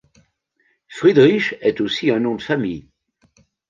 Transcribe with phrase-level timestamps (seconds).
[0.87, 2.89] Friederich est aussi un nom de famille.